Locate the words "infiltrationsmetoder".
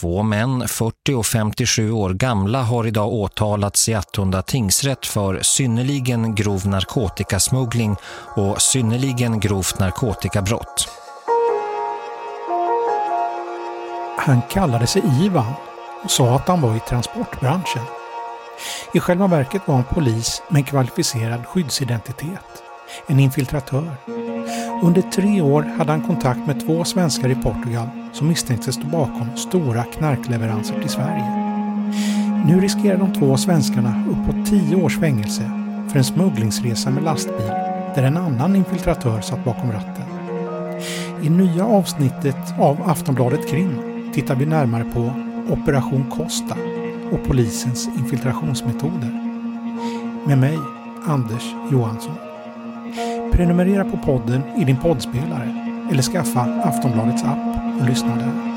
47.98-49.10